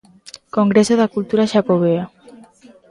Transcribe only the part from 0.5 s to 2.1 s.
Congreso da Cultura Xacobea.